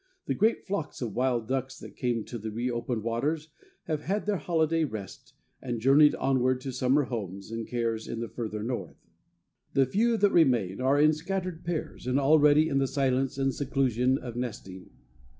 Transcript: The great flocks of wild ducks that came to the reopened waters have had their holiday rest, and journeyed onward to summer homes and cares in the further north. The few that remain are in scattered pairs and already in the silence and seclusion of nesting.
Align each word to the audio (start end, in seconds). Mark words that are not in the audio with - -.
The 0.25 0.33
great 0.33 0.65
flocks 0.65 0.99
of 1.03 1.13
wild 1.13 1.47
ducks 1.47 1.77
that 1.77 1.95
came 1.95 2.23
to 2.23 2.39
the 2.39 2.49
reopened 2.49 3.03
waters 3.03 3.49
have 3.83 4.01
had 4.01 4.25
their 4.25 4.37
holiday 4.37 4.83
rest, 4.83 5.35
and 5.61 5.79
journeyed 5.79 6.15
onward 6.15 6.59
to 6.61 6.71
summer 6.71 7.03
homes 7.03 7.51
and 7.51 7.67
cares 7.67 8.07
in 8.07 8.19
the 8.19 8.27
further 8.27 8.63
north. 8.63 8.97
The 9.73 9.85
few 9.85 10.17
that 10.17 10.31
remain 10.31 10.81
are 10.81 10.99
in 10.99 11.13
scattered 11.13 11.63
pairs 11.63 12.07
and 12.07 12.19
already 12.19 12.67
in 12.67 12.79
the 12.79 12.87
silence 12.87 13.37
and 13.37 13.53
seclusion 13.53 14.17
of 14.17 14.35
nesting. 14.35 14.89